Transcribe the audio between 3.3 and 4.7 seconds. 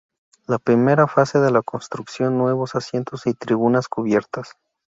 tribunas cubiertas.